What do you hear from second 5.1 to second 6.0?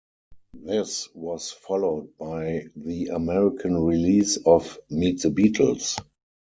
the Beatles!